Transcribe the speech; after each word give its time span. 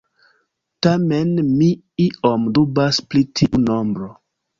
Tamen 0.85 1.35
mi 1.49 1.67
iom 2.05 2.47
dubas 2.55 3.01
pri 3.13 3.23
tiu 3.41 3.61
nombro. 3.67 4.09